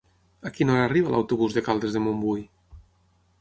[0.49, 2.43] A quina hora arriba l'autobús de Caldes de Montbui?